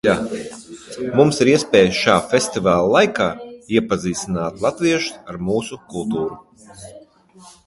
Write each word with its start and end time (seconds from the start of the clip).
Mums 1.17 1.41
ir 1.43 1.51
iespēja 1.51 1.91
šā 1.97 2.15
festivāla 2.31 2.89
laikā 2.95 3.27
iepazīstināt 3.77 4.65
latviešus 4.67 5.15
ar 5.35 5.41
mūsu 5.51 5.81
kultūru. 5.95 6.89